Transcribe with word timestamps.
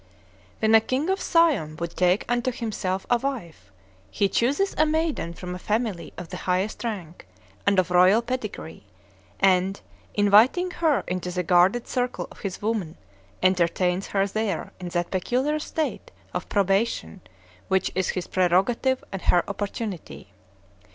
When 0.57 0.73
a 0.73 0.81
king 0.81 1.11
of 1.11 1.21
Siam 1.21 1.75
would 1.79 1.95
take 1.95 2.25
unto 2.27 2.51
himself 2.51 3.05
a 3.11 3.19
wife, 3.19 3.71
he 4.09 4.27
chooses 4.29 4.73
a 4.75 4.83
maiden 4.87 5.31
from 5.35 5.53
a 5.53 5.59
family 5.59 6.11
of 6.17 6.29
the 6.29 6.37
highest 6.49 6.83
rank, 6.83 7.27
and 7.67 7.77
of 7.77 7.91
royal 7.91 8.23
pedigree, 8.23 8.83
and, 9.39 9.79
inviting 10.15 10.71
her 10.71 11.03
into 11.05 11.29
the 11.29 11.43
guarded 11.43 11.87
circle 11.87 12.27
of 12.31 12.39
his 12.39 12.63
women, 12.63 12.97
entertains 13.43 14.07
her 14.07 14.25
there 14.25 14.71
in 14.79 14.89
that 14.89 15.11
peculiar 15.11 15.59
state 15.59 16.09
of 16.33 16.49
probation 16.49 17.21
which 17.67 17.91
is 17.93 18.09
his 18.09 18.25
prerogative 18.25 19.03
and 19.11 19.21
her 19.21 19.47
opportunity. 19.47 20.31